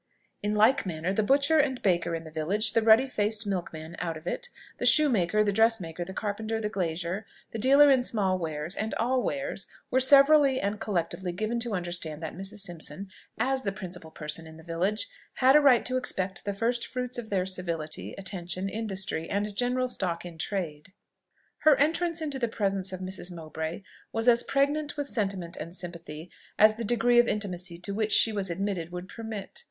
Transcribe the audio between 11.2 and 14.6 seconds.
given to understand that Mrs. Simpson, as the principal person in